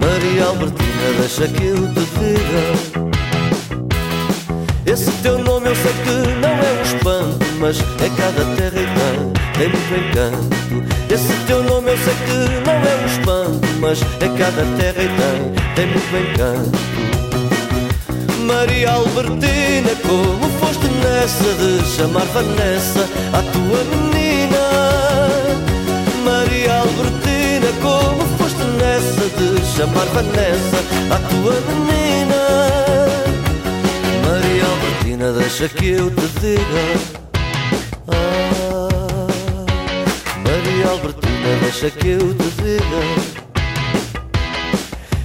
Maria 0.00 0.44
Albertina, 0.46 1.12
deixa 1.18 1.48
que 1.48 1.66
eu 1.66 1.76
te 1.94 2.04
diga. 2.18 2.64
Esse 4.86 5.10
teu 5.22 5.38
nome 5.38 5.68
eu 5.68 5.76
sei 5.76 5.92
que 6.04 6.10
não 6.40 6.50
é 6.50 6.72
um 6.78 6.82
espanto, 6.82 7.46
mas 7.58 7.78
é 7.78 8.08
cada 8.16 8.44
terra 8.56 8.80
e 8.80 8.86
tem, 8.96 9.32
tem 9.58 9.68
muito 9.68 9.94
encanto. 9.94 10.60
Esse 11.12 11.32
teu 11.46 11.62
nome 11.62 11.90
eu 11.90 11.98
sei 11.98 12.14
que 12.26 12.38
não 12.66 12.74
é 12.74 12.96
um 13.02 13.06
espanto, 13.06 13.68
mas 13.80 14.00
é 14.20 14.28
cada 14.38 14.64
terra 14.76 15.02
e 15.02 15.08
tem, 15.18 15.52
tem 15.74 15.86
muito 15.86 16.16
encanto. 16.16 16.78
Maria 18.46 18.90
Albertina, 18.92 19.90
como 20.02 20.48
foste 20.58 20.88
nessa 20.88 21.54
de 21.54 21.84
chamar 21.96 22.24
Vanessa 22.26 23.08
à 23.32 23.42
tua 23.52 23.84
menina? 23.84 24.62
Maria 26.24 26.74
Albertina, 26.80 27.39
como 27.80 28.22
foste 28.38 28.64
nessa 28.78 29.28
de 29.36 29.64
chamar 29.76 30.06
Vanessa 30.06 30.78
à 31.10 31.18
tua 31.28 31.54
menina? 31.68 32.40
Maria 34.26 34.64
Albertina, 34.64 35.32
deixa 35.32 35.68
que 35.68 35.88
eu 35.90 36.10
te 36.10 36.26
diga. 36.40 36.84
Ah, 38.08 38.88
Maria 40.44 40.88
Albertina, 40.90 41.58
deixa 41.62 41.90
que 41.90 42.08
eu 42.08 42.34
te 42.34 42.50
diga. 42.62 43.40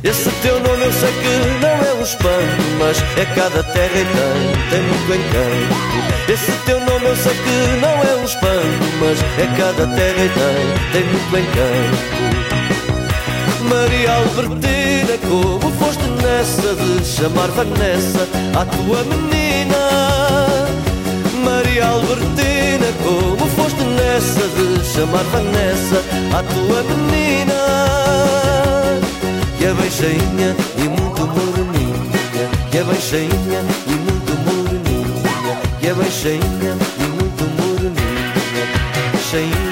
Esse 0.03 0.29
teu 0.43 0.59
nome 0.59 0.85
eu 0.85 0.93
sei 0.93 1.11
que 1.11 1.61
não 1.61 1.69
é 1.69 1.93
um 1.95 2.03
espanto, 2.03 2.63
mas 2.79 2.97
é 3.17 3.25
cada 3.33 3.63
terra 3.63 3.97
e 3.97 4.05
tem, 4.05 4.69
tem 4.69 4.81
muito 4.83 5.13
encanto. 5.13 5.94
Esse 6.27 6.51
teu 6.65 6.79
nome 6.79 7.05
eu 7.05 7.15
sei 7.15 7.33
que 7.33 7.79
não 7.79 8.01
é 8.03 8.15
um 8.19 8.23
espanto, 8.25 8.85
mas 8.99 9.19
é 9.37 9.45
cada 9.55 9.85
terra 9.95 10.25
e 10.25 10.29
tem, 10.29 10.73
tem 10.91 11.03
muito 11.11 11.37
encanto. 11.37 12.15
Maria 13.69 14.11
Albertina, 14.11 15.17
como 15.27 15.71
foste 15.73 16.03
nessa 16.23 16.73
de 16.73 17.05
chamar 17.05 17.47
Vanessa 17.49 18.27
à 18.59 18.65
tua 18.65 19.03
menina? 19.03 19.77
Maria 21.43 21.85
Albertina, 21.89 22.87
como 23.03 23.47
foste 23.51 23.83
nessa 23.83 24.47
de 24.47 24.83
chamar 24.83 25.23
Vanessa 25.25 26.03
à 26.35 26.41
tua 26.41 26.81
menina? 26.83 27.53
Que 29.59 29.65
é 29.65 29.73
bem 29.75 29.91
cheinha 29.91 30.55
e 30.77 30.89
muito 30.89 31.21
moreninha, 31.27 32.49
que 32.71 32.77
é 32.79 32.83
bem 32.83 32.99
cheinha 32.99 33.61
e 33.85 33.91
muito 33.91 34.14
cheinha 36.11 36.77
e 36.99 37.03
muito 37.03 37.43
moreninha, 37.57 38.33
cheinha 39.29 39.64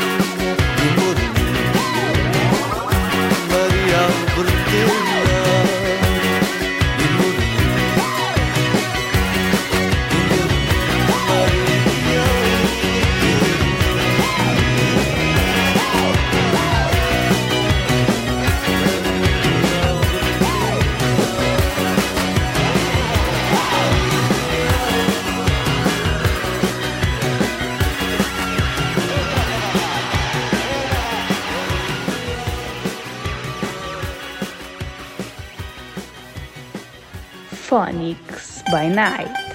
Night. 38.89 39.52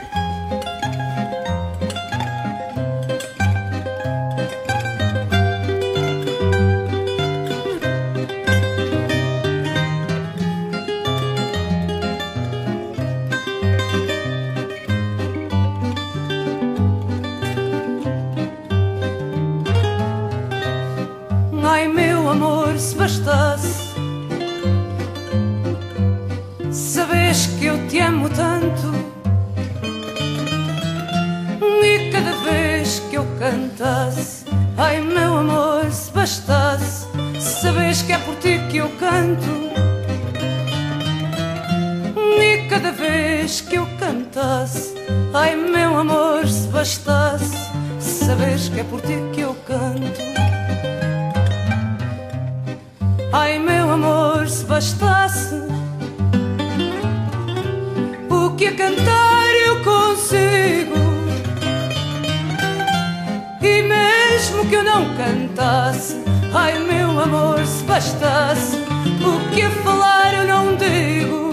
Que 64.69 64.75
eu 64.75 64.85
não 64.85 65.05
cantasse, 65.16 66.23
ai 66.53 66.79
meu 66.79 67.19
amor, 67.19 67.64
se 67.64 67.83
bastasse 67.85 68.77
o 68.77 69.55
que 69.55 69.62
a 69.62 69.71
falar 69.71 70.35
eu 70.35 70.45
não 70.47 70.77
digo, 70.77 71.51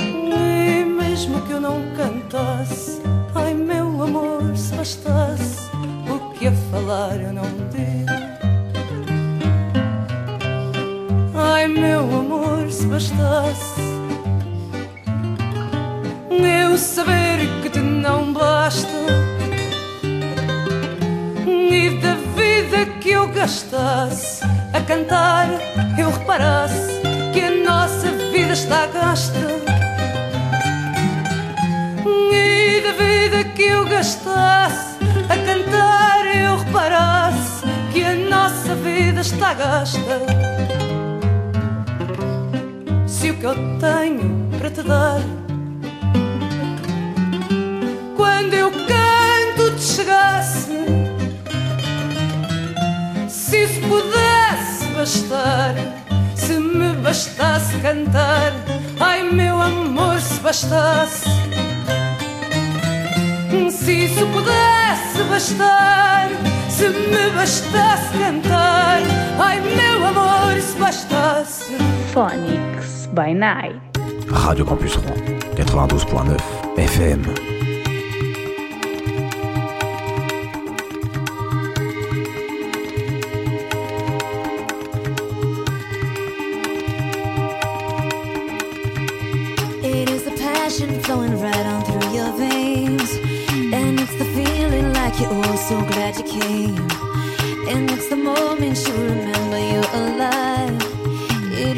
e 0.00 0.84
mesmo 0.84 1.42
que 1.42 1.52
eu 1.52 1.60
não 1.60 1.82
cantasse, 1.94 3.02
ai 3.34 3.52
meu 3.52 4.02
amor, 4.02 4.56
se 4.56 4.74
bastasse 4.74 5.68
o 6.08 6.30
que 6.38 6.46
a 6.46 6.52
falar 6.70 7.20
eu 7.20 7.34
não 7.34 7.50
digo. 7.70 8.08
Ai 11.34 11.68
meu 11.68 12.00
amor, 12.00 12.70
se 12.70 12.86
bastasse. 12.86 13.88
Eu 16.30 16.76
saber 16.76 17.38
que 17.62 17.70
te 17.70 17.78
não 17.78 18.32
basta 18.32 19.27
eu 23.28 23.34
gastasse 23.34 24.42
a 24.72 24.80
cantar 24.80 25.48
eu 25.98 26.10
reparasse 26.10 27.00
que 27.32 27.40
a 27.40 27.50
nossa 27.64 28.10
vida 28.32 28.52
está 28.52 28.86
gasta. 28.86 29.38
E 32.32 32.80
da 32.80 32.92
vida 32.92 33.44
que 33.54 33.62
eu 33.62 33.84
gastasse 33.86 34.96
a 35.28 35.36
cantar 35.46 36.26
eu 36.26 36.56
reparasse 36.58 37.66
que 37.92 38.02
a 38.02 38.14
nossa 38.14 38.74
vida 38.76 39.20
está 39.20 39.54
gasta. 39.54 40.20
Se 43.06 43.30
o 43.30 43.36
que 43.36 43.44
eu 43.44 43.54
tenho 43.78 44.48
para 44.58 44.70
te 44.70 44.82
dar 44.82 45.20
quando 48.16 48.54
eu 48.54 48.70
canto 48.70 49.76
te 49.76 49.82
chegasse 49.82 50.57
isso 53.78 53.88
pudesse 53.88 54.84
bastar 54.94 55.74
se 56.34 56.58
me 56.58 56.92
bastasse 56.96 57.76
cantar 57.78 58.52
ai 58.98 59.22
meu 59.22 59.60
amor 59.60 60.20
se 60.20 60.40
bastasse 60.40 61.28
se 63.70 64.04
isso 64.04 64.26
pudesse 64.26 65.22
bastar 65.28 66.28
se 66.68 66.88
me 66.88 67.30
bastasse 67.36 68.18
cantar 68.18 69.00
ai 69.38 69.60
meu 69.60 70.06
amor 70.06 70.60
se 70.60 70.76
bastasse 70.78 71.76
Phonics 72.12 73.08
by 73.12 73.32
Night. 73.34 73.78
Radio 74.28 74.64
Campus 74.64 74.94
Rouen, 74.96 75.38
92.9 75.56 76.36
FM. 76.76 77.57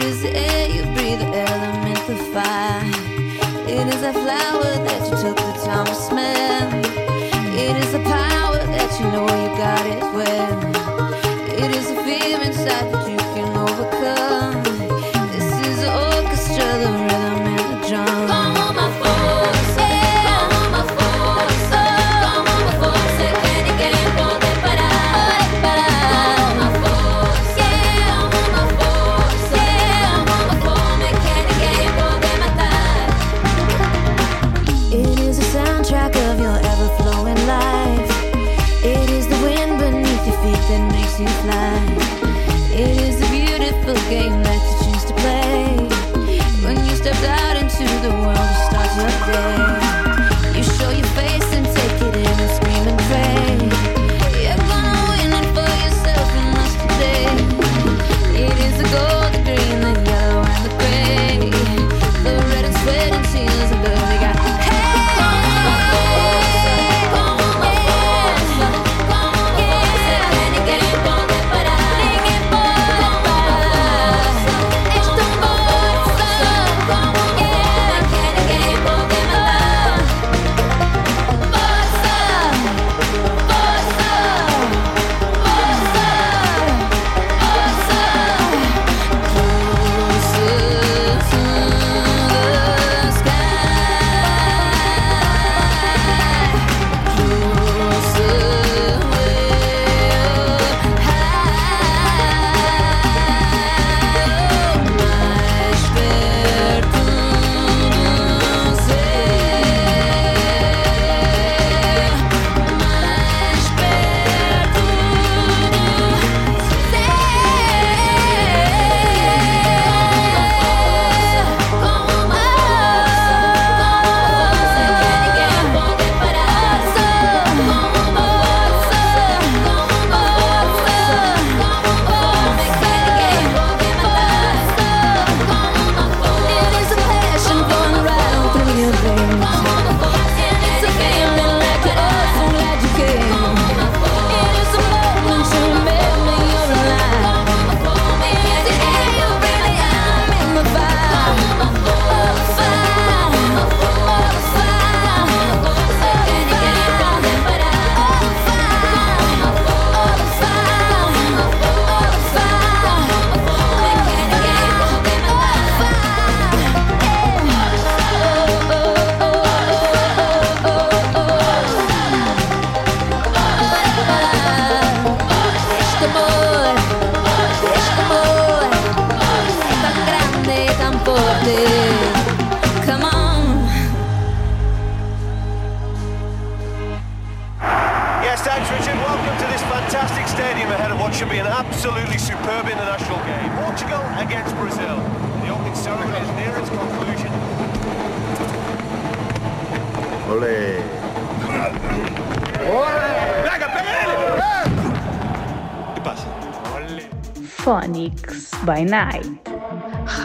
Is 0.03 0.23
the 0.23 0.35
air 0.35 0.69
you 0.69 0.83
breathe, 0.95 1.21
the 1.21 1.27
element, 1.27 2.07
the 2.07 2.17
fire. 2.33 2.83
It 3.69 3.87
is 3.95 4.01
that 4.01 4.15
flower 4.15 4.85
that 4.87 5.05
you 5.05 5.11
took 5.23 5.37
the 5.37 5.65
time 5.65 5.87
to 5.87 5.95
smell. 5.95 6.40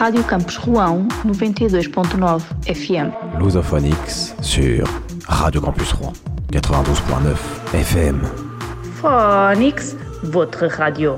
Rádio 0.06 0.22
Campus 0.22 0.56
Rouen 0.58 1.08
92.9 1.26 2.40
FM. 2.68 3.10
Lusophonix 3.40 4.36
sur 4.40 4.86
Radio 5.26 5.60
Campus 5.60 5.92
Rouen 5.94 6.12
92.9 6.52 7.74
FM. 7.74 8.20
Phonix, 9.00 9.96
votre 10.22 10.66
radio. 10.66 11.16